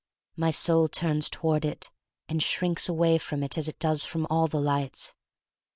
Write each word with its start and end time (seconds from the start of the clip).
My 0.35 0.49
soul 0.49 0.87
turns 0.87 1.29
toward 1.29 1.63
it 1.63 1.91
and 2.27 2.41
shrinks 2.41 2.89
away 2.89 3.19
from 3.19 3.43
it 3.43 3.55
as 3.55 3.67
it 3.67 3.77
does 3.77 4.03
from 4.03 4.25
all 4.31 4.47
the 4.47 4.59
lights. 4.59 5.13